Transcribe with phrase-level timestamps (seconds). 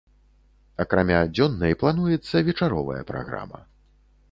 [0.85, 3.63] Акрамя дзённай плануецца вечаровая праграма.